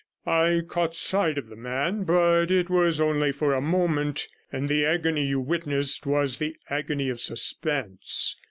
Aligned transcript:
I 0.25 0.63
caught 0.67 0.95
sight 0.95 1.37
of 1.37 1.45
the 1.47 1.55
man, 1.55 2.05
but 2.05 2.49
it 2.49 2.71
was 2.71 2.99
only 2.99 3.31
for 3.31 3.53
a 3.53 3.61
moment, 3.61 4.27
and 4.51 4.67
the 4.67 4.83
agony 4.83 5.27
you 5.27 5.39
witnessed 5.39 6.07
was 6.07 6.39
the 6.39 6.55
agony 6.71 7.09
of 7.09 7.21
suspense. 7.21 8.35